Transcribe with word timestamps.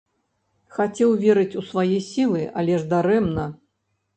Хацеў 0.77 1.11
верыць 1.25 1.57
у 1.61 1.63
свае 1.73 1.99
сілы, 2.09 2.41
але 2.63 2.81
ж 2.81 2.91
дарэмна. 2.95 3.49